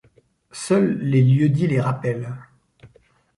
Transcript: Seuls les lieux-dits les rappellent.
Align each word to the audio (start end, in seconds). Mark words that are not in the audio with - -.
Seuls 0.51 0.97
les 0.97 1.21
lieux-dits 1.21 1.67
les 1.67 1.79
rappellent. 1.79 2.35